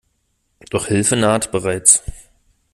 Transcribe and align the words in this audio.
Doch 0.71 0.87
Hilfe 0.87 1.15
naht 1.15 1.51
bereits. 1.51 2.01